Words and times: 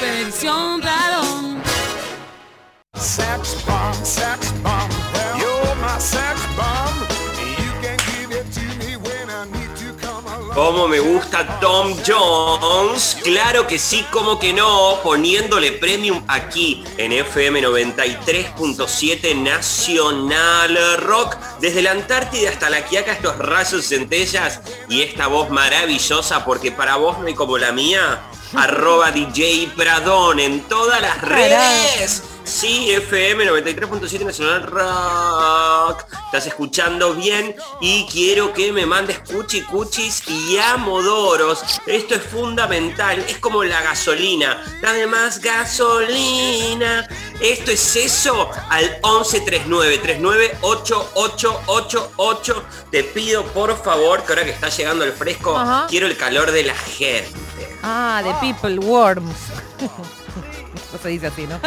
Expedición. 0.00 0.80
Sex 2.94 3.64
bomb, 3.66 4.04
sex 4.04 4.52
bomb. 4.62 4.97
Cómo 10.58 10.88
me 10.88 10.98
gusta 10.98 11.60
Tom 11.60 11.94
Jones. 12.04 13.18
Claro 13.22 13.68
que 13.68 13.78
sí, 13.78 14.04
como 14.10 14.40
que 14.40 14.52
no, 14.52 14.98
poniéndole 15.04 15.70
premium 15.70 16.24
aquí 16.26 16.82
en 16.96 17.12
FM 17.12 17.62
93.7 17.62 19.36
Nacional 19.36 20.76
Rock. 20.98 21.36
Desde 21.60 21.80
la 21.80 21.92
Antártida 21.92 22.50
hasta 22.50 22.70
la 22.70 22.84
Quiaca, 22.84 23.12
estos 23.12 23.38
rayos 23.38 23.86
centellas 23.86 24.60
y 24.88 25.02
esta 25.02 25.28
voz 25.28 25.48
maravillosa, 25.48 26.44
porque 26.44 26.72
para 26.72 26.96
vos 26.96 27.20
no 27.20 27.28
hay 27.28 27.34
como 27.34 27.56
la 27.56 27.70
mía. 27.70 28.20
Arroba 28.52 29.12
DJ 29.12 29.70
Pradón 29.76 30.40
en 30.40 30.62
todas 30.62 31.00
las 31.00 31.20
redes. 31.20 32.24
Sí, 32.48 32.90
FM 32.92 33.44
93.7 33.44 34.24
Nacional 34.24 34.62
Rock. 34.62 36.06
Estás 36.24 36.46
escuchando 36.46 37.12
bien 37.14 37.54
y 37.82 38.06
quiero 38.06 38.54
que 38.54 38.72
me 38.72 38.86
mandes 38.86 39.18
cuchi 39.20 39.60
cuchis 39.62 40.22
y 40.26 40.56
amodoros. 40.56 41.60
Esto 41.86 42.14
es 42.14 42.22
fundamental. 42.22 43.18
Es 43.28 43.36
como 43.38 43.62
la 43.64 43.82
gasolina. 43.82 44.64
Dame 44.80 45.06
más 45.06 45.40
gasolina. 45.40 47.06
Esto 47.38 47.70
es 47.70 47.96
eso 47.96 48.48
al 48.70 48.84
1139 49.04 49.98
398888. 49.98 52.64
Te 52.90 53.04
pido 53.04 53.44
por 53.48 53.76
favor 53.80 54.22
que 54.24 54.32
ahora 54.32 54.44
que 54.44 54.50
está 54.52 54.70
llegando 54.70 55.04
el 55.04 55.12
fresco, 55.12 55.54
Ajá. 55.56 55.86
quiero 55.88 56.06
el 56.06 56.16
calor 56.16 56.50
de 56.50 56.62
la 56.64 56.74
gente. 56.74 57.30
Ah, 57.82 58.22
de 58.24 58.32
People 58.40 58.78
Worms. 58.86 59.36
No 60.92 60.98
se 60.98 61.08
dice 61.10 61.26
así, 61.26 61.46
¿no? 61.46 61.60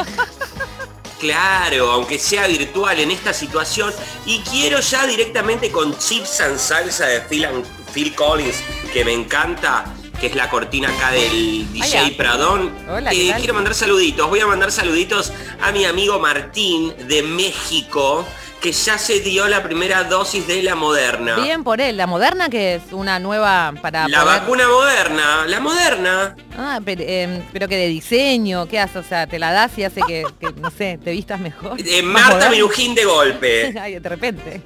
Claro, 1.19 1.91
aunque 1.91 2.17
sea 2.17 2.47
virtual 2.47 2.99
en 2.99 3.11
esta 3.11 3.31
situación. 3.33 3.93
Y 4.25 4.39
quiero 4.39 4.79
ya 4.79 5.05
directamente 5.05 5.71
con 5.71 5.95
Chips 5.97 6.41
and 6.41 6.57
Salsa 6.57 7.05
de 7.05 7.21
Phil, 7.21 7.45
and- 7.45 7.65
Phil 7.93 8.15
Collins, 8.15 8.55
que 8.91 9.05
me 9.05 9.13
encanta, 9.13 9.85
que 10.19 10.27
es 10.27 10.35
la 10.35 10.49
cortina 10.49 10.89
acá 10.89 11.11
del 11.11 11.71
DJ. 11.71 12.15
Pradón. 12.17 12.73
Hola, 12.89 13.11
¿qué 13.11 13.29
Eh, 13.29 13.33
quiero 13.37 13.53
mandar 13.53 13.75
saluditos. 13.75 14.27
Voy 14.27 14.39
a 14.39 14.47
mandar 14.47 14.71
saluditos 14.71 15.31
a 15.61 15.71
mi 15.71 15.85
amigo 15.85 16.17
Martín 16.19 16.95
de 17.07 17.21
México, 17.21 18.25
que 18.61 18.71
ya 18.71 18.97
se 18.99 19.19
dio 19.21 19.47
la 19.47 19.63
primera 19.63 20.03
dosis 20.03 20.45
de 20.47 20.61
la 20.61 20.75
moderna. 20.75 21.35
Bien 21.37 21.63
por 21.63 21.81
él. 21.81 21.97
La 21.97 22.05
moderna 22.05 22.47
que 22.49 22.75
es 22.75 22.83
una 22.91 23.17
nueva 23.19 23.73
para 23.81 24.07
La 24.07 24.21
poder- 24.21 24.39
vacuna 24.39 24.67
moderna, 24.67 25.45
la 25.47 25.59
moderna. 25.59 26.35
Ah, 26.57 26.79
pero, 26.85 27.01
em, 27.05 27.41
pero 27.51 27.67
que 27.67 27.75
de 27.75 27.87
diseño, 27.87 28.67
¿qué 28.67 28.79
hace? 28.79 28.99
O 28.99 29.03
sea, 29.03 29.25
te 29.25 29.39
la 29.39 29.51
das 29.51 29.75
y 29.77 29.83
hace 29.83 30.01
que, 30.07 30.25
que, 30.39 30.51
no 30.53 30.69
sé, 30.69 30.99
te 31.03 31.11
vistas 31.11 31.39
mejor. 31.39 31.77
Eh, 31.83 32.03
Marta. 32.03 32.49
Minujín 32.51 32.93
de 32.93 33.05
golpe. 33.05 33.73
Ay, 33.81 33.97
de 33.99 34.09
repente. 34.09 34.61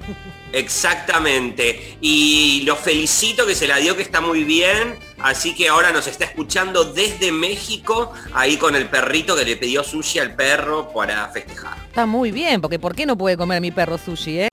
Exactamente. 0.56 1.98
Y 2.00 2.62
lo 2.64 2.76
felicito 2.76 3.46
que 3.46 3.54
se 3.54 3.68
la 3.68 3.76
dio 3.76 3.94
que 3.94 4.02
está 4.02 4.22
muy 4.22 4.42
bien. 4.42 4.98
Así 5.18 5.54
que 5.54 5.68
ahora 5.68 5.92
nos 5.92 6.06
está 6.06 6.24
escuchando 6.24 6.84
desde 6.94 7.30
México, 7.30 8.12
ahí 8.32 8.56
con 8.56 8.74
el 8.74 8.88
perrito 8.88 9.36
que 9.36 9.44
le 9.44 9.56
pidió 9.56 9.84
sushi 9.84 10.18
al 10.18 10.34
perro 10.34 10.90
para 10.94 11.28
festejar. 11.28 11.76
Está 11.86 12.06
muy 12.06 12.30
bien, 12.30 12.62
porque 12.62 12.78
¿por 12.78 12.94
qué 12.94 13.04
no 13.04 13.18
puede 13.18 13.36
comer 13.36 13.60
mi 13.60 13.70
perro 13.70 13.98
sushi, 13.98 14.40
eh? 14.40 14.48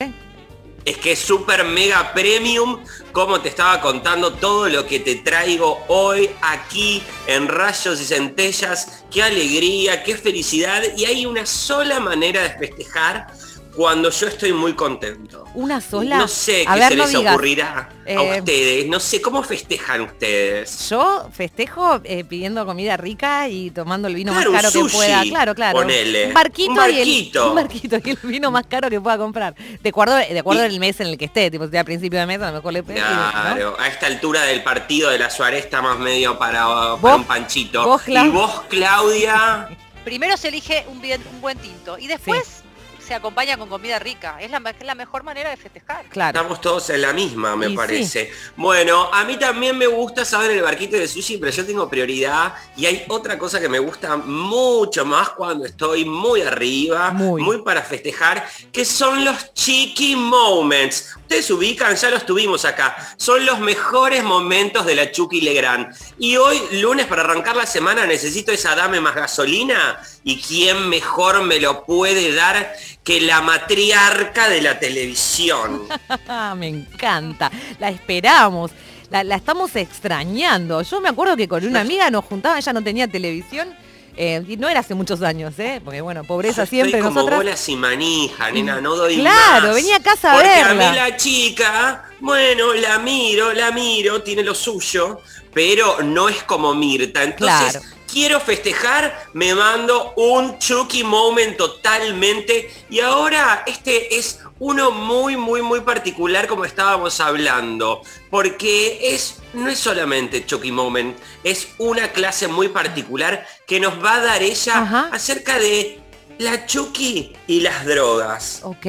Es 0.83 0.97
que 0.97 1.13
es 1.13 1.19
súper 1.19 1.63
mega 1.63 2.11
premium, 2.11 2.79
como 3.13 3.39
te 3.39 3.47
estaba 3.47 3.79
contando 3.79 4.33
todo 4.33 4.67
lo 4.67 4.85
que 4.85 4.99
te 4.99 5.15
traigo 5.15 5.85
hoy 5.88 6.29
aquí 6.41 7.01
en 7.27 7.47
Rayos 7.47 8.01
y 8.01 8.03
Centellas. 8.03 9.05
Qué 9.09 9.23
alegría, 9.23 10.03
qué 10.03 10.17
felicidad. 10.17 10.81
Y 10.97 11.05
hay 11.05 11.25
una 11.25 11.45
sola 11.45 12.01
manera 12.01 12.43
de 12.43 12.49
festejar 12.49 13.27
cuando 13.75 14.09
yo 14.09 14.27
estoy 14.27 14.53
muy 14.53 14.73
contento. 14.73 15.45
Una 15.55 15.81
sola. 15.81 16.17
No 16.17 16.28
sé 16.28 16.63
A 16.67 16.73
qué 16.75 16.79
ver, 16.79 16.89
se 16.89 16.95
no 16.95 17.03
les 17.06 17.13
digas. 17.17 17.34
ocurrirá 17.34 17.89
a 18.06 18.11
Eh, 18.11 18.39
ustedes. 18.39 18.88
No 18.88 19.00
sé 19.00 19.22
cómo 19.22 19.41
festejan 19.44 20.01
ustedes. 20.01 20.89
Yo 20.89 21.29
festejo 21.31 22.00
eh, 22.03 22.23
pidiendo 22.23 22.66
comida 22.66 22.97
rica 22.97 23.47
y 23.50 23.72
tomando 23.72 24.07
el 24.07 24.16
vino 24.16 24.31
Claro, 24.34 24.51
más 24.51 24.61
caro 24.63 24.85
que 24.85 24.91
pueda. 24.91 25.22
Claro, 25.23 25.56
claro. 25.56 25.79
ponele. 25.79 26.28
Un 26.28 26.34
barquito, 26.34 26.72
Un 26.72 26.78
Y 26.78 26.79
el, 26.81 26.95
barquito. 26.97 27.50
un 27.50 27.56
barquito 27.56 27.97
y 28.03 28.09
el 28.11 28.17
vino 28.23 28.51
más 28.51 28.66
caro 28.67 28.89
que 28.89 29.00
pueda 29.01 29.17
comprar. 29.17 29.56
De 29.81 29.90
acuerdo, 29.90 30.16
de 30.16 30.40
acuerdo 30.40 30.61
al 30.63 30.79
mes 30.79 31.00
en 31.00 31.07
el 31.07 31.17
que 31.17 31.25
esté. 31.25 31.50
Tipo, 31.50 31.67
si 31.67 31.78
a 31.78 31.84
principio 31.84 32.19
de 32.19 32.25
mes 32.25 32.41
a 32.41 32.47
lo 32.51 32.57
mejor 32.57 32.73
le. 32.73 32.84
Claro, 32.84 33.75
a 33.79 33.88
esta 33.88 34.07
altura 34.07 34.44
del 34.44 34.63
partido 34.63 35.09
de 35.09 35.19
la 35.19 35.29
Suárez 35.29 35.66
está 35.66 35.81
más 35.81 35.97
medio 36.00 36.38
para, 36.38 36.66
para 36.66 36.94
Vos- 36.95 37.16
un 37.17 37.23
panchito. 37.25 37.84
vos, 37.85 38.01
y 38.07 38.28
vos, 38.29 38.61
Claudia, 38.69 39.69
Primero 40.03 40.35
se 40.35 40.50
elige 40.50 40.84
un, 40.90 41.00
bien- 41.01 41.23
un 41.34 41.40
buen 41.40 41.57
tinto 41.57 41.97
y 41.97 42.07
después 42.07 42.62
se 43.06 43.14
acompaña 43.14 43.58
con 43.58 43.69
comida 43.69 44.00
rica. 44.00 44.38
Es 44.40 44.50
la, 44.52 44.58
es 44.58 44.86
la 44.86 44.96
mejor 44.96 45.24
manera 45.24 45.50
de 45.50 45.58
festejar. 45.58 46.06
Claro. 46.09 46.38
estamos 46.38 46.62
todos 46.62 46.90
en 46.90 47.02
la 47.02 47.14
misma, 47.14 47.56
me 47.56 47.68
Y 47.68 47.69
sí. 47.69 47.75
parece. 47.75 48.31
Bueno, 48.56 49.09
a 49.14 49.24
mí 49.25 49.38
también 49.38 49.78
me 49.78 49.88
gusta 49.88 50.25
saber 50.25 50.52
el 50.52 50.62
barquito 50.62 50.96
de 50.97 51.08
sushi, 51.08 51.38
pero 51.38 51.52
yo 51.52 51.66
tengo 51.66 51.90
prioridad. 51.90 52.53
Y 52.78 52.86
hay 52.86 53.06
otra 53.09 53.38
cosa 53.38 53.59
que 53.59 53.69
me 53.69 53.80
gusta 53.80 54.18
mucho 54.18 55.06
más 55.06 55.30
cuando 55.30 55.66
estoy 55.66 56.06
muy 56.06 56.41
arriba, 56.41 57.12
Muy. 57.12 57.41
muy, 57.41 57.62
para 57.62 57.81
festejar, 57.81 58.47
que 58.72 58.86
son 58.86 59.24
los 59.25 59.53
chiqui 59.53 60.16
moments. 60.16 61.16
Ustedes 61.33 61.49
ubican, 61.49 61.95
ya 61.95 62.11
los 62.11 62.27
tuvimos 62.27 62.63
acá. 62.63 62.95
Son 63.17 63.44
los 63.44 63.59
mejores 63.59 64.23
momentos 64.23 64.85
de 64.85 64.94
la 64.94 65.11
Chucky 65.11 65.41
Legrand. 65.41 65.88
Y 66.19 66.38
hoy, 66.38 66.61
lunes, 66.73 67.07
para 67.07 67.23
arrancar 67.23 67.55
la 67.55 67.66
semana, 67.66 68.05
necesito 68.05 68.51
esa 68.51 68.75
dame 68.75 69.01
más 69.01 69.16
gasolina. 69.16 69.99
¿Y 70.23 70.39
quién 70.39 70.89
mejor 70.89 71.41
me 71.41 71.59
lo 71.59 71.85
puede 71.85 72.35
dar 72.35 72.75
que 73.03 73.19
la 73.19 73.41
matriarca 73.41 74.47
de 74.47 74.61
la 74.61 74.79
televisión? 74.79 75.88
me 76.57 76.67
encanta. 76.67 77.49
La 77.79 77.89
esperamos. 77.89 78.69
La, 79.09 79.23
la 79.23 79.38
estamos 79.38 79.75
extrañando. 79.75 80.83
Yo 80.83 81.01
me 81.01 81.09
acuerdo 81.09 81.35
que 81.35 81.47
con 81.47 81.66
una 81.66 81.81
amiga 81.81 82.11
nos 82.11 82.25
juntaba, 82.25 82.59
ella 82.59 82.73
no 82.73 82.83
tenía 82.83 83.07
televisión. 83.07 83.75
Eh, 84.16 84.44
y 84.47 84.57
no 84.57 84.69
era 84.69 84.79
hace 84.81 84.94
muchos 84.94 85.22
años, 85.22 85.53
¿eh? 85.59 85.81
Porque 85.84 86.01
bueno, 86.01 86.24
pobreza 86.24 86.66
siempre 86.66 86.91
Estoy 86.91 87.01
como 87.01 87.16
nosotras. 87.16 87.40
bolas 87.40 87.69
y 87.69 87.75
manija, 87.75 88.51
nena, 88.51 88.79
no 88.81 88.96
doy 88.96 89.18
Claro, 89.19 89.68
más. 89.68 89.75
venía 89.75 89.96
a 89.97 90.00
casa 90.03 90.31
a 90.31 90.35
Porque 90.35 90.50
verla. 90.50 90.88
a 90.88 90.91
mí 90.91 90.96
la 90.97 91.18
chica, 91.18 92.03
bueno, 92.19 92.73
la 92.73 93.00
miro, 93.00 93.53
la 93.53 93.72
miro, 93.72 94.22
tiene 94.22 94.44
lo 94.44 94.53
suyo, 94.56 95.19
pero 95.53 96.02
no 96.03 96.29
es 96.29 96.44
como 96.44 96.73
Mirta. 96.73 97.23
Entonces, 97.23 97.72
Claro. 97.81 97.85
Quiero 98.13 98.40
festejar, 98.40 99.25
me 99.34 99.56
mando 99.56 100.13
un 100.16 100.59
Chucky 100.59 101.03
moment 101.03 101.57
totalmente. 101.57 102.72
Y 102.90 103.00
ahora 103.00 103.63
este 103.66 104.18
es 104.18 104.40
uno 104.59 104.91
muy, 104.91 105.35
muy, 105.35 105.63
muy 105.63 105.81
particular 105.81 106.47
como 106.47 106.63
estábamos 106.63 107.19
hablando. 107.19 108.03
Porque 108.29 109.13
es, 109.13 109.40
no 109.53 109.68
es 109.68 109.79
solamente 109.79 110.46
Chucky 110.46 110.72
moment, 110.72 111.18
es 111.44 111.69
una 111.79 112.09
clase 112.09 112.47
muy 112.47 112.69
particular 112.69 113.46
que 113.66 113.79
nos 113.79 114.03
va 114.03 114.16
a 114.18 114.22
dar 114.22 114.44
ella 114.44 114.84
Ajá. 114.84 115.09
acerca 115.12 115.57
de 115.57 116.00
la 116.38 116.68
Chucky 116.68 117.34
y 117.47 117.62
las 117.62 117.85
drogas. 117.85 118.62
Ok. 118.63 118.85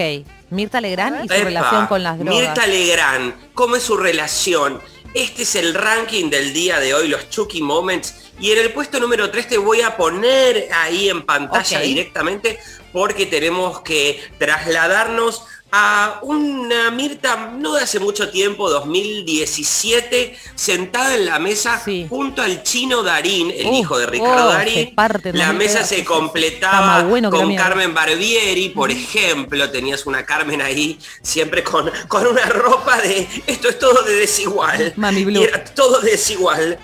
Mirta 0.51 0.81
Legrand 0.81 1.25
y 1.25 1.29
su 1.29 1.34
Epa, 1.34 1.45
relación 1.45 1.87
con 1.87 2.03
las 2.03 2.19
drogas. 2.19 2.34
Mirta 2.34 2.67
Legrand, 2.67 3.34
¿cómo 3.55 3.77
es 3.77 3.83
su 3.83 3.97
relación? 3.97 4.81
Este 5.15 5.43
es 5.43 5.55
el 5.55 5.75
ranking 5.75 6.29
del 6.29 6.53
día 6.53 6.79
de 6.81 6.93
hoy, 6.93 7.09
los 7.09 7.31
Chucky 7.31 7.63
Moments. 7.63 8.24
Y 8.41 8.50
en 8.53 8.59
el 8.59 8.72
puesto 8.72 8.99
número 9.00 9.31
3 9.31 9.49
te 9.49 9.59
voy 9.59 9.81
a 9.83 9.97
poner 9.97 10.69
ahí 10.72 11.09
en 11.09 11.22
pantalla 11.22 11.81
directamente 11.81 12.59
porque 12.93 13.27
tenemos 13.27 13.81
que 13.81 14.21
trasladarnos 14.39 15.45
a 15.77 16.21
una 16.22 16.93
Mirta 16.93 17.50
no 17.59 17.75
de 17.75 17.83
hace 17.83 17.99
mucho 17.99 18.31
tiempo, 18.31 18.71
2017, 18.71 20.37
sentada 20.55 21.15
en 21.17 21.27
la 21.27 21.41
mesa 21.41 21.81
Sí. 21.84 22.06
junto 22.09 22.43
al 22.43 22.62
chino 22.62 23.03
Darín, 23.03 23.50
el 23.50 23.67
Uh, 23.67 23.75
hijo 23.81 23.99
de 23.99 24.06
Ricardo 24.06 24.47
oh, 24.49 24.53
Darín. 24.53 24.95
parte 24.95 25.31
en 25.31 25.39
la 25.39 25.53
mesa 25.53 25.78
pedazos. 25.78 25.97
se 25.97 26.04
completaba 26.04 27.03
bueno 27.03 27.28
con. 27.31 27.54
Carmen 27.57 27.92
Barbieri, 27.92 28.69
por 28.69 28.91
ejemplo, 28.92 29.69
tenías 29.71 30.07
una 30.07 30.25
Carmen 30.25 30.60
ahí 30.63 30.98
siempre 31.22 31.65
con, 31.65 31.91
con 32.09 32.27
una 32.27 32.45
ropa 32.47 33.01
de 33.01 33.27
esto 33.47 33.69
es 33.69 33.78
todo 33.78 34.03
de 34.03 34.15
desigual. 34.15 34.92
Mami 34.97 35.25
Blue. 35.25 35.41
Y 35.41 35.45
era 35.45 35.65
todo 35.65 36.01
de 36.01 36.13
desigual. 36.13 36.78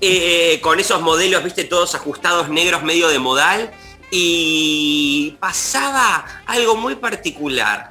Eh, 0.00 0.60
con 0.62 0.78
esos 0.80 1.00
modelos, 1.00 1.42
viste, 1.44 1.64
todos 1.64 1.94
ajustados 1.94 2.48
negros 2.48 2.82
medio 2.82 3.08
de 3.08 3.18
modal. 3.18 3.70
Y 4.10 5.36
pasaba 5.40 6.24
algo 6.46 6.76
muy 6.76 6.94
particular. 6.96 7.90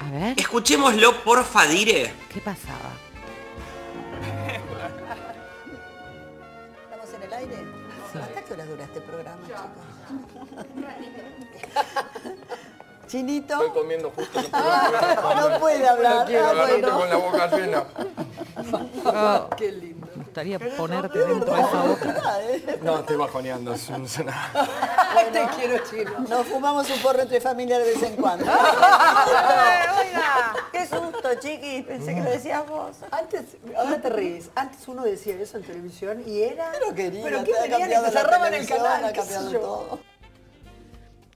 A 0.00 0.10
ver, 0.10 0.34
Escuchémoslo, 0.38 1.22
porfa, 1.24 1.66
Dire. 1.66 2.12
¿qué 2.32 2.40
pasaba? 2.40 2.90
¿Estamos 6.84 7.08
en 7.14 7.22
el 7.22 7.32
aire? 7.32 7.56
¿Hasta 8.14 8.42
qué 8.42 8.52
hora 8.52 8.64
dura 8.66 8.84
este 8.84 9.00
programa, 9.00 9.38
chicos? 9.46 9.60
Chinito. 13.06 13.54
Estoy 13.54 13.70
comiendo 13.70 14.10
justo. 14.10 14.40
Ah, 14.52 15.48
no 15.50 15.60
puede 15.60 15.86
hablar. 15.88 16.26
quiero 16.26 16.46
Ah, 16.48 16.66
bueno. 16.68 16.98
con 16.98 17.08
la 17.08 17.16
boca 17.16 17.56
llena. 17.56 17.84
Oh, 19.04 19.50
Qué 19.56 19.72
lindo. 19.72 19.93
Gustaría 20.34 20.58
ponerte 20.76 21.18
dentro 21.20 21.54
de 21.54 21.60
esa 21.60 21.82
boca. 21.82 22.40
No, 22.82 22.98
estoy 22.98 23.16
bajoneando, 23.16 23.74
es 23.74 23.88
un 23.88 24.08
sonado. 24.08 24.66
Te 25.32 25.46
quiero, 25.56 25.78
chino. 25.88 26.10
Nos 26.28 26.46
fumamos 26.48 26.90
un 26.90 26.98
porro 26.98 27.22
entre 27.22 27.40
familia 27.40 27.78
de 27.78 27.84
vez 27.84 28.02
en 28.02 28.16
cuando. 28.16 28.44
Qué 30.72 30.86
susto, 30.86 31.34
chiqui. 31.38 31.82
Pensé 31.82 32.16
que 32.16 32.20
lo 32.20 32.30
decías 32.30 32.66
vos. 32.68 32.96
Antes, 33.12 33.42
ahora 33.76 34.00
te 34.00 34.10
ríes, 34.10 34.50
antes 34.56 34.88
uno 34.88 35.04
decía 35.04 35.36
eso 35.36 35.56
en 35.58 35.62
televisión 35.62 36.22
y 36.26 36.42
era... 36.42 36.72
Pero 36.72 36.86
pero 37.22 37.44
te 37.44 37.52
¿qué 37.52 37.58
ha 37.58 37.78
cambiado 37.78 38.06
la 38.06 38.10
cerraban 38.10 38.54
el 38.54 38.66
televisión, 38.66 38.78
canal, 38.82 39.04
ha 39.04 39.12
cambiado 39.12 39.50
todo. 39.52 40.00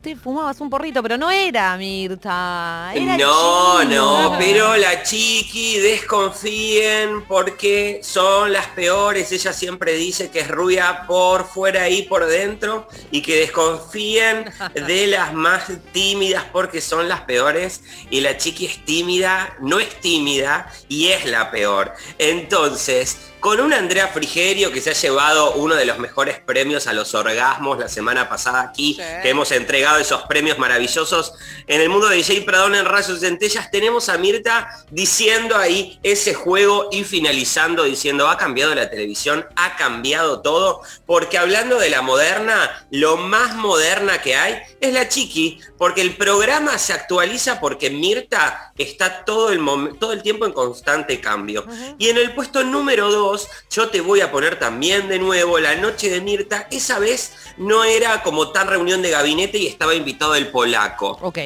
Te 0.09 0.17
fumabas 0.17 0.59
un 0.63 0.71
porrito, 0.71 1.03
pero 1.03 1.19
no 1.19 1.31
era 1.31 1.77
Mirta. 1.77 2.93
Era 2.95 3.19
No, 3.19 3.85
no, 3.85 4.37
pero 4.39 4.75
la 4.75 5.03
chiqui 5.03 5.81
desconfíen 5.81 7.27
porque 7.27 8.01
son 8.03 8.51
las 8.51 8.69
peores. 8.69 9.31
Ella 9.33 9.53
siempre 9.53 9.93
dice 9.93 10.31
que 10.31 10.41
es 10.41 10.49
rubia 10.49 11.05
por 11.07 11.45
fuera 11.47 11.91
y 11.91 12.05
por 12.05 12.25
dentro 12.25 12.89
y 13.11 13.21
que 13.21 13.41
desconfíen 13.41 14.51
de 14.87 15.09
las 15.09 15.35
más 15.35 15.71
tímidas 15.93 16.47
porque 16.55 16.81
son 16.81 17.07
las 17.07 17.21
peores. 17.21 17.83
Y 18.09 18.23
la 18.23 18.39
chiqui 18.39 18.65
es 18.65 18.83
tímida, 18.87 19.59
no 19.61 19.79
es 19.79 20.01
tímida 20.01 20.73
y 20.89 21.09
es 21.09 21.27
la 21.27 21.51
peor. 21.51 21.93
Entonces, 22.17 23.28
con 23.41 23.61
una 23.61 23.77
Andrea 23.79 24.09
Frigerio 24.09 24.73
que 24.73 24.81
se 24.81 24.91
ha 24.91 24.95
llevado 24.95 25.53
uno 25.53 25.75
de 25.77 25.85
los 25.85 25.99
mejores 25.99 26.41
premios 26.41 26.87
a 26.87 26.93
los 26.93 27.15
orgasmos 27.15 27.79
la 27.79 27.89
semana 27.89 28.29
pasada 28.29 28.63
aquí, 28.63 28.95
Sí. 28.95 29.03
que 29.23 29.29
hemos 29.31 29.53
entregado 29.53 29.99
esos 29.99 30.23
premios 30.23 30.59
maravillosos 30.59 31.35
en 31.67 31.81
el 31.81 31.89
mundo 31.89 32.09
de 32.09 32.17
DJ 32.17 32.43
Pradón 32.43 32.75
en 32.75 32.85
Rayos 32.85 33.21
Centellas, 33.21 33.71
tenemos 33.71 34.09
a 34.09 34.19
Mirta 34.19 34.69
diciendo 34.91 35.57
ahí 35.57 36.01
ese 36.03 36.35
juego 36.35 36.89
y 36.91 37.05
finalizando 37.05 37.85
diciendo, 37.85 38.29
ha 38.29 38.37
cambiado 38.37 38.75
la 38.75 38.91
televisión, 38.91 39.47
ha 39.57 39.77
cambiado 39.77 40.41
todo, 40.41 40.83
porque 41.07 41.39
hablando 41.39 41.79
de 41.79 41.91
la 41.91 42.03
moderna, 42.03 42.87
lo 42.91 43.17
más 43.17 43.55
moderna 43.55 44.21
que 44.21 44.35
hay 44.37 44.59
es 44.81 44.93
la 44.93 45.09
chiqui, 45.09 45.61
porque 45.77 46.01
el 46.01 46.17
programa 46.17 46.77
se 46.79 46.93
actualiza 46.93 47.61
porque 47.61 47.91
Mirta 47.91 48.73
está 48.77 49.25
todo 49.25 49.51
el, 49.51 49.61
todo 49.99 50.13
el 50.13 50.23
tiempo 50.23 50.45
en 50.47 50.53
constante 50.53 51.21
cambio. 51.21 51.65
Y 51.99 52.09
en 52.09 52.17
el 52.17 52.35
puesto 52.35 52.65
número 52.65 53.11
2, 53.11 53.28
yo 53.71 53.89
te 53.89 54.01
voy 54.01 54.21
a 54.21 54.31
poner 54.31 54.59
también 54.59 55.09
de 55.09 55.19
nuevo 55.19 55.59
la 55.59 55.75
noche 55.75 56.09
de 56.11 56.21
Mirta. 56.21 56.67
Esa 56.71 56.99
vez 56.99 57.33
no 57.57 57.85
era 57.85 58.23
como 58.23 58.51
tan 58.53 58.69
reunión 58.69 59.03
de 59.03 59.11
gabinete 59.11 59.59
y 59.59 59.67
estaba 59.67 59.95
invitado 59.95 60.35
el 60.35 60.49
polaco. 60.49 61.19
Ok. 61.23 61.39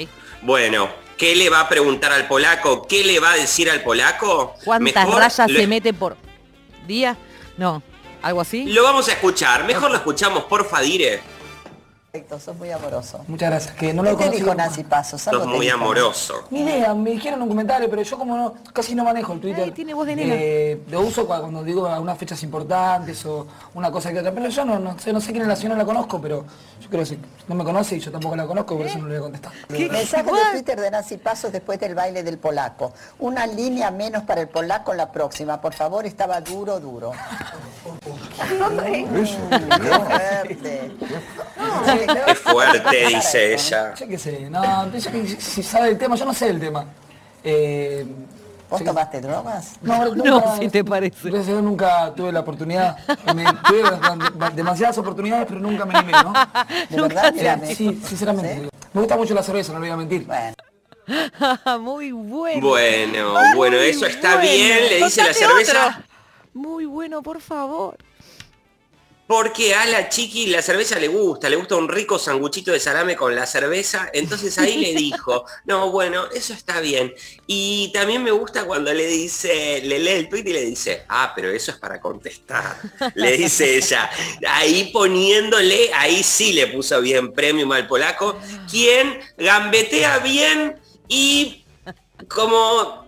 Bueno, 0.42 0.88
¿qué 1.16 1.34
le 1.36 1.48
va 1.50 1.60
a 1.60 1.68
preguntar 1.68 2.12
al 2.12 2.26
polaco? 2.28 2.86
¿Qué 2.86 3.04
le 3.04 3.20
va 3.20 3.32
a 3.32 3.36
decir 3.36 3.70
al 3.70 3.82
polaco? 3.82 4.54
¿Cuántas 4.64 5.06
Mejor 5.06 5.20
rayas 5.20 5.50
lo- 5.50 5.58
se 5.60 5.66
mete 5.66 5.92
por 5.94 6.16
día? 6.86 7.16
No, 7.56 7.82
algo 8.22 8.40
así. 8.40 8.64
Lo 8.66 8.82
vamos 8.82 9.08
a 9.08 9.12
escuchar. 9.12 9.64
Mejor 9.64 9.90
lo 9.90 9.96
escuchamos, 9.96 10.44
porfa, 10.44 10.80
Dire. 10.80 11.20
Perfecto, 12.12 12.38
sos 12.38 12.54
muy 12.58 12.70
amoroso. 12.70 13.24
Muchas 13.26 13.48
gracias, 13.48 13.74
que 13.74 13.94
no 13.94 14.02
lo 14.02 14.10
¿Qué 14.10 14.16
te 14.16 14.22
conocí. 14.24 14.40
dijo 14.42 14.54
Nancy 14.54 14.84
Pasos? 14.84 15.26
Algo 15.28 15.44
Sos 15.44 15.50
te 15.50 15.56
muy 15.56 15.64
dijo. 15.64 15.78
amoroso. 15.78 16.44
Ni 16.50 16.60
idea, 16.60 16.92
me 16.92 17.08
dijeron 17.12 17.40
un 17.40 17.48
comentario, 17.48 17.88
pero 17.88 18.02
yo 18.02 18.18
como 18.18 18.36
no, 18.36 18.54
casi 18.74 18.94
no 18.94 19.02
manejo 19.02 19.32
el 19.32 19.40
Twitter. 19.40 19.64
Ay, 19.64 19.70
tiene 19.70 19.94
voz 19.94 20.06
de 20.06 20.16
nena. 20.16 20.34
Eh, 20.36 20.82
lo 20.90 21.00
uso 21.00 21.26
cua- 21.26 21.40
cuando 21.40 21.64
digo 21.64 21.86
algunas 21.86 22.18
fechas 22.18 22.42
importantes 22.42 23.24
o 23.24 23.46
una 23.72 23.90
cosa 23.90 24.12
que 24.12 24.18
otra. 24.18 24.30
Pero 24.30 24.46
yo 24.50 24.62
no, 24.66 24.78
no 24.78 24.98
sé, 24.98 25.10
no 25.10 25.22
sé 25.22 25.30
quién 25.32 25.40
es 25.44 25.48
la 25.48 25.56
señora, 25.56 25.76
no 25.76 25.78
la 25.78 25.86
conozco, 25.86 26.20
pero 26.20 26.44
yo 26.82 26.90
creo 26.90 27.02
que 27.02 27.16
no 27.48 27.54
me 27.54 27.64
conoce 27.64 27.96
y 27.96 28.00
yo 28.00 28.12
tampoco 28.12 28.36
la 28.36 28.46
conozco, 28.46 28.76
por 28.76 28.84
eso 28.86 28.98
no 28.98 29.06
le 29.08 29.18
voy 29.18 29.28
a 29.30 29.32
contestar. 29.32 29.52
Mensaje 29.70 30.22
de 30.30 30.50
Twitter 30.52 30.80
de 30.82 30.90
Nancy 30.90 31.16
Pasos 31.16 31.50
después 31.50 31.80
del 31.80 31.94
baile 31.94 32.22
del 32.22 32.36
polaco. 32.36 32.92
Una 33.20 33.46
línea 33.46 33.90
menos 33.90 34.24
para 34.24 34.42
el 34.42 34.48
polaco 34.50 34.92
la 34.92 35.10
próxima. 35.10 35.62
Por 35.62 35.72
favor, 35.72 36.04
estaba 36.04 36.42
duro, 36.42 36.78
duro. 36.78 37.12
Fuerte. 39.52 40.90
Qué 42.26 42.34
fuerte, 42.34 43.06
dice 43.08 43.54
ella. 43.54 43.94
Yo 43.94 44.08
qué 44.08 44.18
sé, 44.18 44.50
no, 44.50 44.90
yo 44.96 45.10
que 45.12 45.26
si 45.40 45.62
sabe 45.62 45.90
el 45.90 45.98
tema, 45.98 46.16
yo 46.16 46.24
no 46.24 46.34
sé 46.34 46.48
el 46.48 46.60
tema. 46.60 46.86
Eh, 47.44 48.06
¿Vos 48.70 48.80
yo 48.80 48.86
tomaste 48.86 49.20
drogas? 49.20 49.72
No, 49.82 50.14
No, 50.14 50.56
si 50.58 50.68
te 50.68 50.82
parece. 50.84 51.28
Dios 51.30 51.46
nunca 51.62 52.12
tuve 52.14 52.32
la 52.32 52.40
oportunidad. 52.40 52.96
Me- 53.34 53.44
tuve 53.68 53.82
demasiadas 54.54 54.96
oportunidades, 54.98 55.46
pero 55.48 55.60
nunca 55.60 55.84
me 55.84 55.94
animé, 55.98 56.12
¿no? 56.22 56.32
¿De 56.88 57.00
verdad? 57.02 57.26
Eh, 57.28 57.32
Mírame. 57.32 57.74
sí, 57.74 58.00
sinceramente. 58.06 58.68
Me 58.92 59.00
gusta 59.00 59.16
mucho 59.16 59.34
la 59.34 59.42
cerveza, 59.42 59.72
no 59.72 59.78
le 59.80 59.86
voy 59.88 59.94
a 59.94 59.96
mentir. 59.96 60.26
Bueno, 60.26 60.54
Muy 61.80 62.12
bueno. 62.12 62.66
Bueno, 62.68 63.34
bueno, 63.56 63.76
eso 63.76 64.06
está 64.06 64.36
bueno. 64.36 64.50
bien, 64.50 64.78
le 64.88 65.04
dice 65.04 65.22
la 65.24 65.34
cerveza. 65.34 65.86
otro. 65.88 66.02
Muy 66.54 66.84
bueno, 66.86 67.22
por 67.22 67.40
favor. 67.40 67.96
Porque 69.26 69.74
a 69.74 69.86
la 69.86 70.08
chiqui 70.08 70.46
la 70.46 70.60
cerveza 70.60 70.98
le 70.98 71.08
gusta, 71.08 71.48
le 71.48 71.56
gusta 71.56 71.76
un 71.76 71.88
rico 71.88 72.18
sanguchito 72.18 72.72
de 72.72 72.80
salame 72.80 73.16
con 73.16 73.34
la 73.34 73.46
cerveza, 73.46 74.10
entonces 74.12 74.58
ahí 74.58 74.76
le 74.76 74.94
dijo, 74.94 75.44
no, 75.64 75.90
bueno, 75.90 76.26
eso 76.34 76.52
está 76.52 76.80
bien. 76.80 77.14
Y 77.46 77.90
también 77.94 78.22
me 78.22 78.32
gusta 78.32 78.64
cuando 78.64 78.92
le 78.92 79.06
dice, 79.06 79.80
le 79.84 80.00
lee 80.00 80.10
el 80.10 80.28
tweet 80.28 80.44
y 80.46 80.52
le 80.52 80.64
dice, 80.64 81.04
ah, 81.08 81.32
pero 81.34 81.50
eso 81.50 81.70
es 81.70 81.78
para 81.78 82.00
contestar, 82.00 82.76
le 83.14 83.36
dice 83.36 83.76
ella, 83.76 84.10
ahí 84.46 84.90
poniéndole, 84.92 85.92
ahí 85.94 86.22
sí 86.22 86.52
le 86.52 86.66
puso 86.66 87.00
bien 87.00 87.32
premium 87.32 87.72
al 87.72 87.86
polaco, 87.86 88.38
quien 88.70 89.20
gambetea 89.38 90.18
bien 90.18 90.80
y 91.08 91.64
como 92.28 93.02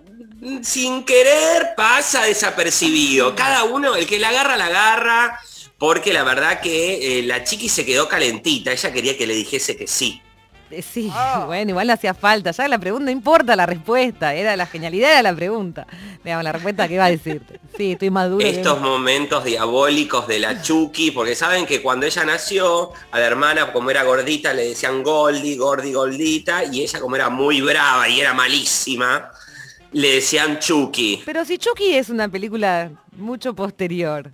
sin 0.63 1.05
querer 1.05 1.75
pasa 1.77 2.23
desapercibido. 2.23 3.35
Cada 3.35 3.65
uno, 3.65 3.97
el 3.97 4.07
que 4.07 4.19
la 4.19 4.29
agarra, 4.29 4.57
la 4.57 4.67
agarra, 4.67 5.41
porque 5.79 6.13
la 6.13 6.23
verdad 6.25 6.61
que 6.61 7.19
eh, 7.19 7.23
la 7.23 7.45
chiqui 7.45 7.69
se 7.69 7.85
quedó 7.85 8.09
calentita, 8.09 8.73
ella 8.73 8.93
quería 8.93 9.17
que 9.17 9.27
le 9.27 9.35
dijese 9.35 9.77
que 9.77 9.87
sí. 9.87 10.21
Eh, 10.71 10.83
Sí, 10.83 11.13
bueno, 11.47 11.71
igual 11.71 11.87
no 11.87 11.93
hacía 11.93 12.15
falta. 12.15 12.51
Ya 12.51 12.67
la 12.69 12.79
pregunta 12.79 13.05
no 13.05 13.11
importa 13.11 13.55
la 13.55 13.67
respuesta. 13.67 14.35
Era 14.35 14.57
la 14.57 14.67
genialidad 14.67 15.13
era 15.13 15.23
la 15.23 15.35
pregunta. 15.37 15.87
Digamos, 16.25 16.43
la 16.43 16.53
respuesta 16.53 16.89
que 16.89 16.95
iba 16.95 17.05
a 17.05 17.11
decirte. 17.11 17.61
Sí, 17.77 17.93
estoy 17.93 18.11
más 18.11 18.29
duro. 18.31 18.39
que- 18.39 18.49
Estos 18.51 18.81
momentos 18.81 19.45
diabólicos 19.45 20.27
de 20.27 20.39
la 20.41 20.61
Chucky, 20.63 21.11
porque 21.13 21.37
saben 21.37 21.67
que 21.67 21.81
cuando 21.83 22.07
ella 22.07 22.25
nació, 22.25 22.93
a 23.13 23.21
la 23.21 23.27
hermana, 23.27 23.73
como 23.73 23.91
era 23.91 24.03
gordita, 24.05 24.53
le 24.55 24.69
decían 24.69 25.03
Goldie, 25.03 25.57
Gordi, 25.57 25.93
Goldita, 25.93 26.65
y 26.65 26.83
ella 26.83 26.99
como 26.99 27.15
era 27.17 27.29
muy 27.31 27.61
brava 27.61 28.09
y 28.09 28.21
era 28.21 28.33
malísima, 28.35 29.31
le 29.93 30.15
decían 30.15 30.59
Chucky. 30.59 31.23
Pero 31.25 31.45
si 31.45 31.59
Chucky 31.59 31.95
es 31.95 32.09
una 32.09 32.29
película 32.29 32.91
mucho 33.17 33.55
posterior. 33.55 34.33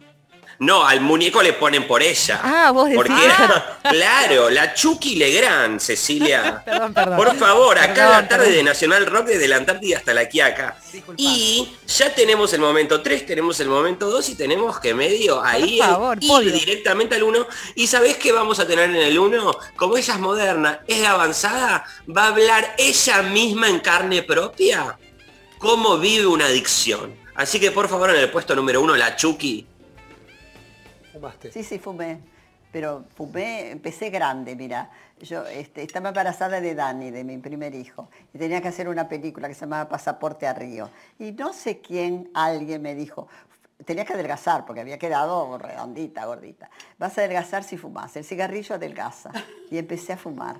No, 0.60 0.86
al 0.86 1.00
muñeco 1.00 1.42
le 1.42 1.54
ponen 1.54 1.86
por 1.86 2.02
ella. 2.02 2.38
Ah, 2.44 2.70
vos 2.70 2.84
decís. 2.84 2.96
Porque 2.96 3.24
era, 3.24 3.78
claro, 3.90 4.50
la 4.50 4.74
Chucky 4.74 5.16
Legrand, 5.16 5.80
Cecilia. 5.80 6.62
Perdón, 6.66 6.92
perdón. 6.92 7.16
Por 7.16 7.34
favor, 7.36 7.78
acá 7.78 7.94
Perdón, 7.94 8.10
la 8.10 8.28
tarde 8.28 8.44
perdón. 8.44 8.56
de 8.58 8.62
Nacional 8.64 9.06
Rock 9.06 9.26
desde 9.28 9.48
la 9.48 9.56
Antártida 9.56 9.96
hasta 9.96 10.12
la 10.12 10.28
Quiaca. 10.28 10.76
Disculpa. 10.92 11.14
Y 11.16 11.66
ya 11.86 12.14
tenemos 12.14 12.52
el 12.52 12.60
momento 12.60 13.00
3, 13.00 13.24
tenemos 13.24 13.58
el 13.60 13.68
momento 13.68 14.10
2 14.10 14.28
y 14.28 14.34
tenemos 14.34 14.78
que 14.80 14.92
medio 14.92 15.42
ahí 15.42 15.78
favor, 15.78 16.18
ir 16.20 16.52
directamente 16.52 17.14
al 17.14 17.22
1. 17.22 17.46
¿Y 17.76 17.86
sabés 17.86 18.18
qué 18.18 18.30
vamos 18.30 18.60
a 18.60 18.66
tener 18.66 18.90
en 18.90 18.96
el 18.96 19.18
1? 19.18 19.52
Como 19.76 19.96
ella 19.96 20.12
es 20.12 20.20
moderna, 20.20 20.80
es 20.86 21.06
avanzada, 21.06 21.86
va 22.14 22.24
a 22.24 22.28
hablar 22.28 22.74
ella 22.76 23.22
misma 23.22 23.70
en 23.70 23.80
carne 23.80 24.22
propia 24.22 24.98
cómo 25.58 25.96
vive 25.96 26.26
una 26.26 26.44
adicción. 26.44 27.16
Así 27.34 27.58
que 27.58 27.70
por 27.70 27.88
favor 27.88 28.10
en 28.10 28.16
el 28.16 28.28
puesto 28.28 28.54
número 28.54 28.82
1, 28.82 28.96
la 28.96 29.16
Chucky. 29.16 29.69
Fumaste. 31.20 31.52
sí, 31.52 31.62
sí, 31.62 31.78
fumé. 31.78 32.20
Pero 32.72 33.04
fumé, 33.16 33.70
empecé 33.70 34.10
grande, 34.10 34.54
mira. 34.54 34.90
Yo 35.20 35.44
este, 35.46 35.82
estaba 35.82 36.08
embarazada 36.08 36.60
de 36.60 36.74
Dani, 36.74 37.10
de 37.10 37.24
mi 37.24 37.36
primer 37.38 37.74
hijo, 37.74 38.08
y 38.32 38.38
tenía 38.38 38.62
que 38.62 38.68
hacer 38.68 38.88
una 38.88 39.08
película 39.08 39.48
que 39.48 39.54
se 39.54 39.62
llamaba 39.62 39.88
Pasaporte 39.88 40.46
a 40.46 40.54
Río. 40.54 40.88
Y 41.18 41.32
no 41.32 41.52
sé 41.52 41.80
quién, 41.80 42.30
alguien 42.32 42.80
me 42.80 42.94
dijo, 42.94 43.28
tenía 43.84 44.04
que 44.04 44.12
adelgazar, 44.12 44.64
porque 44.64 44.80
había 44.80 44.98
quedado 44.98 45.58
redondita, 45.58 46.24
gordita. 46.24 46.70
Vas 46.98 47.18
a 47.18 47.22
adelgazar 47.22 47.64
si 47.64 47.76
fumas. 47.76 48.16
El 48.16 48.24
cigarrillo 48.24 48.76
adelgaza. 48.76 49.30
Y 49.70 49.78
empecé 49.78 50.14
a 50.14 50.16
fumar. 50.16 50.56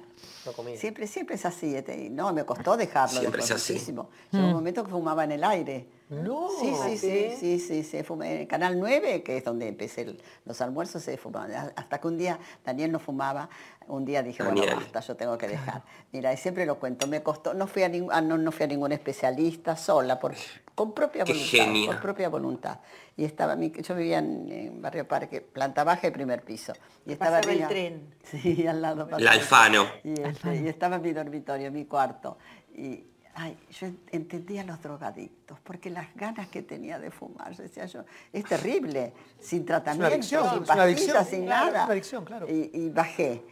Siempre, 0.76 1.06
siempre 1.06 1.36
es 1.36 1.44
así. 1.46 1.74
este, 1.74 2.10
no, 2.10 2.32
me 2.32 2.44
costó 2.44 2.76
dejarlo 2.76 3.20
Siempre 3.20 3.42
es 3.42 3.50
así. 3.50 3.72
muchísimo. 3.72 4.10
Llegó 4.30 4.46
un 4.46 4.52
momento 4.52 4.84
que 4.84 4.90
fumaba 4.90 5.24
en 5.24 5.32
el 5.32 5.44
aire. 5.44 5.86
No, 6.10 6.48
Sí, 6.60 6.74
sí, 6.74 6.98
sí, 6.98 7.08
¿sí? 7.30 7.36
sí, 7.38 7.58
sí, 7.60 7.82
se 7.84 8.02
fuma. 8.04 8.28
En 8.28 8.40
el 8.42 8.48
Canal 8.48 8.78
9, 8.78 9.22
que 9.22 9.36
es 9.36 9.44
donde 9.44 9.68
empecé 9.68 10.02
el- 10.02 10.20
los 10.44 10.60
almuerzos, 10.60 11.02
se 11.02 11.16
fumaba. 11.16 11.70
Hasta 11.76 12.00
que 12.00 12.08
un 12.08 12.18
día 12.18 12.38
Daniel 12.64 12.90
no 12.90 12.98
fumaba, 12.98 13.48
un 13.86 14.04
día 14.04 14.20
dije, 14.22 14.42
Daniel. 14.42 14.66
bueno, 14.66 14.80
basta, 14.80 15.00
yo 15.00 15.14
tengo 15.16 15.38
que 15.38 15.46
dejar. 15.46 15.82
Mira, 16.12 16.32
y 16.32 16.36
siempre 16.36 16.66
lo 16.66 16.80
cuento, 16.80 17.06
me 17.06 17.22
costó, 17.22 17.54
no 17.54 17.66
fui 17.68 17.84
a, 17.84 17.88
ning- 17.88 18.08
ah, 18.10 18.20
no, 18.20 18.36
no 18.38 18.50
fui 18.50 18.64
a 18.64 18.66
ningún 18.66 18.90
especialista, 18.90 19.76
sola, 19.76 20.18
por, 20.18 20.34
con 20.74 20.92
propia 20.94 21.24
Qué 21.24 21.32
voluntad. 21.32 21.50
genia. 21.58 21.92
Por 21.92 22.00
propia 22.00 22.28
voluntad. 22.28 22.78
Y 23.16 23.24
estaba, 23.24 23.54
mi- 23.54 23.70
yo 23.70 23.94
vivía 23.94 24.18
en, 24.18 24.50
en 24.50 24.82
Barrio 24.82 25.06
Parque, 25.06 25.40
planta 25.40 25.84
baja 25.84 26.08
y 26.08 26.10
primer 26.10 26.42
piso. 26.42 26.72
Y 27.06 27.12
estaba 27.12 27.36
Pasaba 27.40 27.52
el 27.52 27.68
tren. 27.68 28.14
Sí, 28.24 28.66
al 28.66 28.82
lado. 28.82 29.04
pasaba 29.04 29.20
La 29.20 29.32
el 29.34 29.38
Alfano. 29.40 29.86
y, 30.02 30.20
este, 30.20 30.56
y 30.56 30.68
estaba 30.68 30.96
en 30.96 31.02
mi 31.02 31.12
dormitorio, 31.12 31.68
en 31.68 31.74
mi 31.74 31.84
cuarto. 31.84 32.36
Y 32.74 33.04
Ay, 33.42 33.56
yo 33.70 33.86
en- 33.86 33.98
entendía 34.12 34.60
a 34.60 34.64
los 34.64 34.82
drogadictos, 34.82 35.58
porque 35.60 35.88
las 35.88 36.14
ganas 36.14 36.48
que 36.48 36.60
tenía 36.62 36.98
de 36.98 37.10
fumar, 37.10 37.56
decía 37.56 37.86
yo, 37.86 38.04
es 38.34 38.44
terrible, 38.44 39.14
sin 39.40 39.64
tratamiento, 39.64 40.12
adicción, 40.14 40.50
sin 40.50 40.62
es 40.64 40.68
una 40.70 40.82
adicción, 40.82 41.16
pastillas, 41.16 41.28
sin 41.28 41.44
claro, 41.46 41.66
es 41.68 41.72
nada. 41.72 41.84
una 41.84 41.92
adicción, 41.94 42.24
claro. 42.26 42.46
Y, 42.50 42.70
y 42.74 42.90
bajé. 42.90 43.42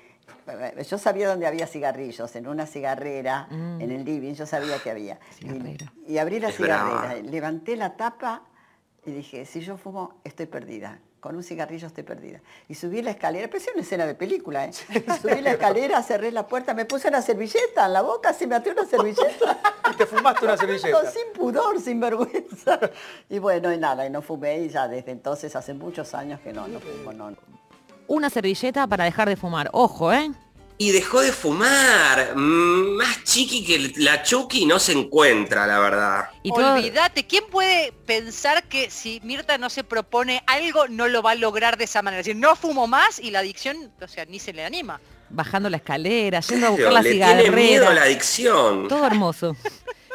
Yo 0.86 0.98
sabía 0.98 1.28
dónde 1.28 1.46
había 1.46 1.66
cigarrillos, 1.66 2.36
en 2.36 2.46
una 2.48 2.66
cigarrera, 2.66 3.48
en 3.50 3.90
el 3.90 4.04
living, 4.04 4.34
yo 4.34 4.44
sabía 4.44 4.78
que 4.78 4.90
había. 4.90 5.18
Cigarrera. 5.38 5.90
Y, 6.06 6.12
y 6.14 6.18
abrí 6.18 6.38
la 6.38 6.48
Es 6.50 6.58
brava. 6.58 6.90
cigarrera, 7.02 7.30
levanté 7.30 7.76
la 7.76 7.96
tapa 7.96 8.42
y 9.06 9.10
dije, 9.10 9.46
si 9.46 9.60
yo 9.60 9.78
fumo, 9.78 10.20
estoy 10.24 10.46
perdida. 10.46 10.98
Con 11.20 11.34
un 11.34 11.42
cigarrillo 11.42 11.88
estoy 11.88 12.04
perdida. 12.04 12.40
Y 12.68 12.74
subí 12.76 13.02
la 13.02 13.10
escalera, 13.10 13.48
parecía 13.48 13.72
una 13.72 13.82
escena 13.82 14.06
de 14.06 14.14
película, 14.14 14.66
¿eh? 14.66 14.72
Subí 15.20 15.40
la 15.40 15.52
escalera, 15.52 16.00
cerré 16.02 16.30
la 16.30 16.46
puerta, 16.46 16.74
me 16.74 16.84
puse 16.84 17.08
una 17.08 17.20
servilleta 17.22 17.86
en 17.86 17.92
la 17.92 18.02
boca, 18.02 18.32
se 18.32 18.46
me 18.46 18.54
até 18.54 18.70
una 18.70 18.84
servilleta. 18.86 19.58
Y 19.92 19.96
te 19.96 20.06
fumaste 20.06 20.44
una 20.44 20.54
No, 20.54 20.60
servilleta. 20.60 21.10
sin 21.10 21.32
pudor, 21.34 21.80
sin 21.80 21.98
vergüenza. 21.98 22.78
Y 23.28 23.38
bueno, 23.38 23.72
y 23.72 23.78
nada, 23.78 24.06
y 24.06 24.10
no 24.10 24.20
fumé 24.22 24.58
y 24.60 24.68
ya 24.68 24.86
desde 24.86 25.10
entonces, 25.10 25.56
hace 25.56 25.72
muchos 25.74 26.14
años 26.14 26.38
que 26.40 26.52
no, 26.52 26.68
no 26.68 26.78
fumo, 26.78 27.12
no. 27.12 27.34
Una 28.06 28.30
servilleta 28.30 28.86
para 28.86 29.04
dejar 29.04 29.28
de 29.28 29.36
fumar. 29.36 29.70
Ojo, 29.72 30.12
¿eh? 30.12 30.30
Y 30.80 30.92
dejó 30.92 31.20
de 31.22 31.32
fumar. 31.32 32.34
Mm, 32.36 32.96
Más 32.96 33.24
chiqui 33.24 33.64
que 33.64 33.92
la 34.00 34.22
Chucky 34.22 34.64
no 34.64 34.78
se 34.78 34.92
encuentra, 34.92 35.66
la 35.66 35.78
verdad. 35.80 36.30
Y 36.44 36.50
todo- 36.52 36.74
Olvídate, 36.74 37.26
¿quién 37.26 37.44
puede 37.50 37.92
pensar 38.06 38.62
que 38.64 38.88
si 38.90 39.20
Mirta 39.24 39.58
no 39.58 39.70
se 39.70 39.82
propone 39.82 40.42
algo, 40.46 40.86
no 40.88 41.08
lo 41.08 41.20
va 41.22 41.32
a 41.32 41.34
lograr 41.34 41.76
de 41.78 41.84
esa 41.84 42.00
manera? 42.02 42.20
Es 42.20 42.26
decir, 42.26 42.40
no 42.40 42.54
fumo 42.54 42.86
más 42.86 43.18
y 43.18 43.30
la 43.32 43.40
adicción, 43.40 43.92
o 44.00 44.06
sea, 44.08 44.24
ni 44.26 44.38
se 44.38 44.52
le 44.52 44.64
anima. 44.64 45.00
bajando 45.30 45.68
la 45.68 45.76
escalera, 45.76 46.40
yendo 46.40 46.68
a 46.68 46.70
buscar 46.70 46.90
la 46.92 47.02
le 47.02 47.10
tiene 47.12 47.50
miedo 47.50 47.86
a 47.86 47.92
la 47.92 48.02
adicción. 48.04 48.88
Todo 48.88 49.06
hermoso. 49.06 49.54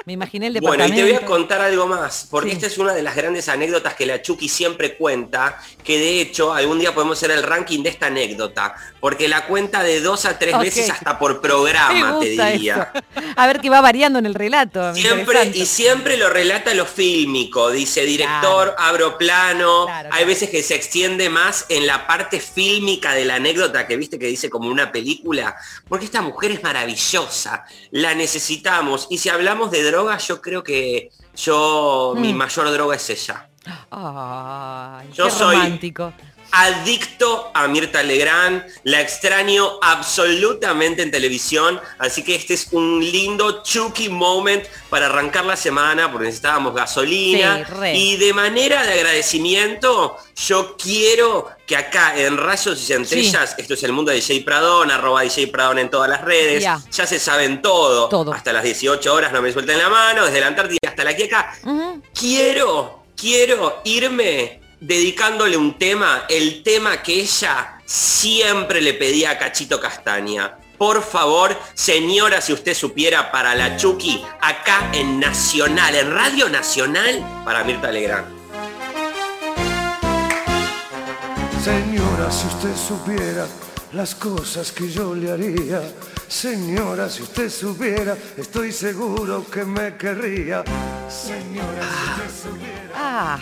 Me 0.05 0.13
imaginé 0.13 0.47
el 0.47 0.53
Bueno, 0.59 0.83
y 0.85 0.87
departamento. 0.91 1.05
te 1.07 1.13
voy 1.13 1.23
a 1.23 1.25
contar 1.25 1.61
algo 1.61 1.87
más, 1.87 2.27
porque 2.29 2.49
Sí. 2.49 2.55
esta 2.57 2.67
es 2.67 2.77
una 2.77 2.93
de 2.93 3.01
las 3.03 3.15
grandes 3.15 3.47
anécdotas 3.47 3.93
que 3.93 4.05
la 4.05 4.21
Chucky 4.21 4.49
siempre 4.49 4.97
cuenta, 4.97 5.57
que 5.83 5.97
de 5.97 6.19
hecho 6.21 6.53
algún 6.53 6.77
día 6.79 6.93
podemos 6.93 7.17
hacer 7.17 7.31
el 7.31 7.41
ranking 7.43 7.83
de 7.83 7.89
esta 7.89 8.07
anécdota, 8.07 8.75
porque 8.99 9.27
la 9.29 9.45
cuenta 9.47 9.81
de 9.81 10.01
dos 10.01 10.25
a 10.25 10.37
tres 10.37 10.57
veces 10.59 10.89
hasta 10.89 11.17
por 11.17 11.39
programa, 11.39 12.19
te 12.19 12.25
diría. 12.29 12.91
eso. 12.93 13.23
A 13.37 13.47
ver 13.47 13.61
qué 13.61 13.69
va 13.69 13.79
variando 13.81 14.19
en 14.19 14.25
el 14.25 14.35
relato. 14.35 14.93
Siempre, 14.93 15.51
y 15.53 15.65
siempre 15.65 16.17
lo 16.17 16.29
relata 16.29 16.73
lo 16.73 16.85
fílmico, 16.85 17.71
dice 17.71 18.01
director, 18.05 18.75
abro 18.77 19.17
plano, 19.17 19.85
Claro, 19.85 20.09
hay 20.11 20.11
claro. 20.11 20.25
veces 20.27 20.49
que 20.49 20.63
se 20.63 20.75
extiende 20.75 21.29
más 21.29 21.65
en 21.69 21.87
la 21.87 22.07
parte 22.07 22.39
fílmica 22.41 23.13
de 23.13 23.23
la 23.25 23.35
anécdota 23.35 23.87
que 23.87 23.95
viste 23.95 24.19
que 24.19 24.27
dice 24.27 24.49
como 24.49 24.69
una 24.69 24.91
película, 24.91 25.55
porque 25.87 26.05
esta 26.05 26.21
mujer 26.21 26.51
es 26.51 26.61
maravillosa, 26.63 27.65
la 27.91 28.13
necesitamos, 28.15 29.07
y 29.09 29.17
si 29.17 29.29
hablamos 29.29 29.71
de 29.71 29.81
drogas, 29.93 30.27
yo 30.27 30.41
creo 30.41 30.63
que 30.63 31.09
yo, 31.35 32.15
mi 32.17 32.33
Mm. 32.33 32.37
mayor 32.37 32.71
droga 32.71 32.95
es 32.95 33.09
ella. 33.11 33.47
Ay, 33.91 35.09
Yo 35.13 35.25
qué 35.25 35.31
soy- 35.31 35.55
romántico. 35.55 36.13
Adicto 36.55 37.49
a 37.55 37.67
Mirta 37.67 38.03
Legrand, 38.03 38.63
la 38.83 39.01
extraño 39.01 39.79
absolutamente 39.81 41.01
en 41.01 41.09
televisión, 41.09 41.81
así 41.97 42.23
que 42.23 42.35
este 42.35 42.53
es 42.53 42.67
un 42.73 42.99
lindo 43.03 43.63
Chucky 43.63 44.07
moment 44.07 44.63
para 44.91 45.07
arrancar 45.07 45.45
la 45.45 45.55
semana 45.57 46.11
porque 46.11 46.27
necesitábamos 46.27 46.75
gasolina 46.75 47.65
Sí, 47.67 47.87
y 47.95 48.17
de 48.17 48.33
manera 48.33 48.83
de 48.83 48.93
agradecimiento 48.93 50.15
yo 50.35 50.77
quiero 50.77 51.49
que 51.65 51.75
acá 51.75 52.17
en 52.19 52.37
Rayos 52.37 52.79
y 52.81 52.85
Centellas, 52.85 53.55
esto 53.57 53.73
es 53.73 53.81
el 53.83 53.91
mundo 53.93 54.11
de 54.11 54.17
DJ 54.17 54.41
Pradón, 54.41 54.91
arroba 54.91 55.21
DJ 55.23 55.47
Pradón 55.47 55.79
en 55.79 55.89
todas 55.89 56.07
las 56.07 56.21
redes, 56.21 56.61
Ya. 56.61 56.79
ya 56.91 57.07
se 57.07 57.17
saben 57.19 57.63
todo, 57.63 58.09
Todo. 58.09 58.31
hasta 58.31 58.53
las 58.53 58.63
18 58.63 59.11
horas 59.11 59.31
no 59.33 59.41
me 59.41 59.51
suelten 59.51 59.79
la 59.79 59.89
mano, 59.89 60.25
desde 60.25 60.39
la 60.39 60.47
Antártida 60.47 60.77
hasta 60.87 61.03
la 61.03 61.15
Quieca, 61.15 61.51
Ujú. 61.63 62.03
quiero, 62.13 63.05
quiero 63.19 63.81
irme 63.85 64.59
dedicándole 64.83 65.55
un 65.55 65.77
tema, 65.77 66.25
el 66.29 66.61
tema 66.61 67.01
que 67.01 67.21
ella 67.21 67.79
siempre 67.85 68.81
le 68.81 68.93
pedía 68.93 69.31
a 69.31 69.37
Cachito 69.37 69.79
Castaña. 69.79 70.57
Por 70.77 71.01
favor, 71.01 71.57
señora, 71.73 72.41
si 72.41 72.51
usted 72.51 72.73
supiera 72.73 73.31
para 73.31 73.55
la 73.55 73.77
Chucky, 73.77 74.21
acá 74.41 74.91
en 74.93 75.19
Nacional, 75.19 75.95
en 75.95 76.13
Radio 76.13 76.49
Nacional, 76.49 77.43
para 77.45 77.63
Mirta 77.63 77.91
Legrand. 77.91 78.27
Señora, 81.63 82.29
si 82.29 82.47
usted 82.47 82.75
supiera 82.75 83.47
las 83.93 84.15
cosas 84.15 84.71
que 84.71 84.89
yo 84.89 85.15
le 85.15 85.31
haría. 85.31 85.81
Señora, 86.27 87.09
si 87.09 87.21
usted 87.21 87.49
supiera, 87.49 88.17
estoy 88.35 88.73
seguro 88.73 89.45
que 89.49 89.63
me 89.63 89.95
querría. 89.95 90.63
Señora, 91.07 91.83
si 91.83 92.21
usted 92.21 92.49
supiera 92.49 92.91
Ah, 92.95 93.39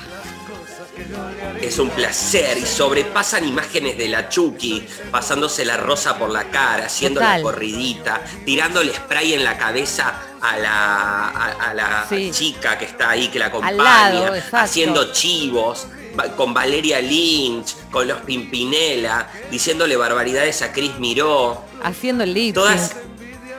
Es 1.62 1.80
un 1.80 1.90
placer 1.90 2.58
y 2.58 2.66
sobrepasan 2.66 3.48
imágenes 3.48 3.98
de 3.98 4.08
la 4.10 4.30
Chucky, 4.30 4.86
pasándose 5.12 5.64
la 5.66 5.78
rosa 5.78 6.18
por 6.18 6.30
la 6.32 6.46
cara, 6.46 6.86
haciendo 6.86 7.20
la 7.22 7.42
corridita, 7.42 8.22
tirándole 8.46 8.94
spray 8.94 9.34
en 9.34 9.44
la 9.44 9.58
cabeza 9.58 10.14
a 10.42 10.58
la, 10.58 11.28
a, 11.30 11.52
a 11.70 11.74
la 11.74 12.06
Sí. 12.10 12.32
chica 12.32 12.78
que 12.78 12.86
está 12.86 13.12
ahí, 13.12 13.28
que 13.28 13.40
la 13.40 13.48
acompaña, 13.48 13.78
lado, 13.78 14.34
haciendo 14.54 15.12
chivos, 15.14 15.88
con 16.36 16.54
Valeria 16.54 17.00
Lynch, 17.00 17.76
con 17.90 18.08
los 18.08 18.20
Pimpinela, 18.22 19.30
diciéndole 19.50 19.96
barbaridades 19.96 20.62
a 20.62 20.72
Chris 20.74 20.98
Miró, 21.00 21.64
haciendo 21.84 22.24
el 22.24 22.34
lip 22.34 22.56
todas 22.56 22.96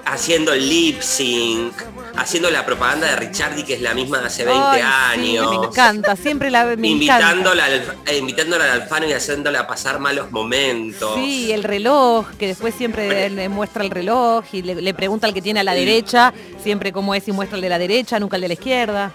haciendo 0.05 0.53
el 0.53 0.69
lip 0.69 1.01
sync, 1.01 1.73
haciendo 2.17 2.51
la 2.51 2.65
propaganda 2.67 3.07
de 3.09 3.17
Richardi 3.17 3.65
que 3.65 3.75
es 3.75 3.81
la 3.81 3.95
misma 3.95 4.19
de 4.21 4.27
hace 4.27 4.45
20 4.45 4.63
Ay, 4.65 4.81
sí, 4.81 5.37
años 5.39 5.51
me 5.61 5.67
encanta, 5.67 6.17
siempre 6.17 6.51
la 6.51 6.65
me 6.65 6.73
encanta. 6.73 6.89
invitándola 6.91 7.65
al, 7.65 7.73
eh, 8.07 8.19
invitándola 8.19 8.65
al 8.65 8.83
Alfano 8.83 9.07
y 9.09 9.13
haciéndola 9.13 9.61
a 9.61 9.67
pasar 9.67 9.99
malos 9.99 10.31
momentos. 10.31 11.15
Sí, 11.15 11.51
el 11.53 11.65
reloj, 11.65 12.27
que 12.39 12.47
después 12.49 12.75
siempre 12.75 13.29
le 13.31 13.49
muestra 13.49 13.83
el 13.85 13.91
reloj 13.91 14.45
y 14.53 14.63
le, 14.63 14.75
le 14.75 14.95
pregunta 14.95 15.27
al 15.27 15.35
que 15.35 15.43
tiene 15.43 15.61
a 15.61 15.65
la 15.65 15.75
derecha, 15.75 16.33
siempre 16.63 16.93
cómo 16.93 17.15
es 17.15 17.27
y 17.29 17.33
muestra 17.33 17.57
el 17.57 17.63
de 17.63 17.69
la 17.69 17.79
derecha, 17.79 18.19
nunca 18.19 18.37
el 18.37 18.43
de 18.43 18.49
la 18.49 18.55
izquierda. 18.55 19.13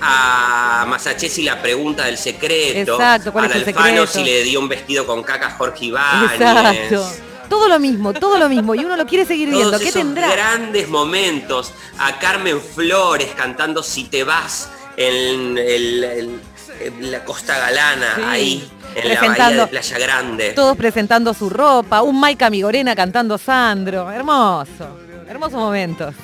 A 0.00 0.84
Masachesi 0.88 1.42
la 1.42 1.60
pregunta 1.60 2.04
del 2.06 2.16
secreto. 2.18 2.94
Exacto, 2.94 3.32
¿cuál 3.32 3.44
al 3.46 3.50
es 3.52 3.56
el 3.56 3.68
Alfano 3.68 4.06
secreto? 4.06 4.06
si 4.06 4.24
le 4.24 4.42
dio 4.42 4.60
un 4.60 4.68
vestido 4.68 5.06
con 5.06 5.22
caca 5.22 5.48
a 5.48 5.50
Jorge 5.52 5.86
Ibáñez. 5.86 6.32
Exacto. 6.32 7.06
Todo 7.48 7.68
lo 7.68 7.78
mismo, 7.78 8.12
todo 8.12 8.38
lo 8.38 8.48
mismo. 8.48 8.74
Y 8.74 8.84
uno 8.84 8.96
lo 8.96 9.06
quiere 9.06 9.24
seguir 9.24 9.48
viendo. 9.50 9.68
Todos 9.68 9.82
¿Qué 9.82 9.88
esos 9.88 10.00
tendrá? 10.02 10.30
grandes 10.30 10.88
momentos. 10.88 11.72
A 11.98 12.18
Carmen 12.18 12.60
Flores 12.60 13.28
cantando 13.36 13.82
Si 13.82 14.04
te 14.04 14.24
vas 14.24 14.70
en, 14.96 15.58
el- 15.58 16.04
el- 16.04 16.40
en 16.80 17.10
la 17.12 17.24
Costa 17.24 17.58
Galana, 17.58 18.14
Sí. 18.16 18.22
ahí, 18.26 18.70
en 18.96 19.08
la 19.14 19.20
bahía 19.20 19.50
de 19.50 19.66
Playa 19.68 19.98
Grande. 19.98 20.50
Todos 20.52 20.76
presentando 20.76 21.32
su 21.34 21.48
ropa, 21.50 22.02
un 22.02 22.18
Maika 22.18 22.50
Migorena 22.50 22.94
cantando 22.96 23.38
Sandro. 23.38 24.10
Hermoso. 24.10 24.98
Hermosos 25.28 25.58
momentos. 25.58 26.14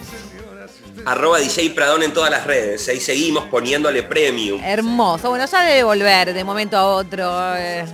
Arroba 1.06 1.38
DJ 1.38 1.70
Pradón 1.70 2.02
en 2.02 2.12
todas 2.12 2.30
las 2.30 2.46
redes. 2.46 2.86
Ahí 2.88 3.00
seguimos 3.00 3.44
poniéndole 3.46 4.02
premium. 4.02 4.60
Hermoso. 4.62 5.30
Bueno, 5.30 5.46
ya 5.46 5.62
debe 5.62 5.82
volver 5.84 6.34
de 6.34 6.44
momento 6.44 6.76
a 6.76 6.84
otro. 6.86 7.56
eh, 7.56 7.84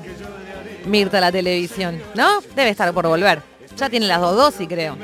Mirta 0.86 1.18
a 1.18 1.20
la 1.20 1.32
televisión, 1.32 2.00
¿no? 2.14 2.40
Debe 2.54 2.70
estar 2.70 2.92
por 2.92 3.06
volver. 3.06 3.42
Ya 3.76 3.90
tiene 3.90 4.06
las 4.06 4.20
dos 4.20 4.36
dosis, 4.36 4.68
creo. 4.68 4.96